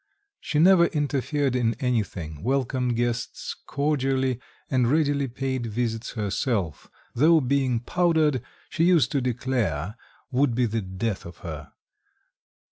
[0.39, 7.81] She never interfered in anything, welcomed guests cordially, and readily paid visits herself, though being
[7.81, 8.41] powdered,
[8.71, 9.95] she used to declare,
[10.31, 11.73] would be the death of her.